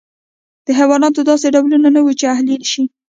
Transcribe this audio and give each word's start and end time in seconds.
د 0.65 0.67
حیواناتو 0.79 1.21
داسې 1.29 1.47
ډولونه 1.55 1.87
نه 1.95 2.01
وو 2.03 2.13
چې 2.19 2.25
اهلي 2.33 2.55
شي. 2.71 2.83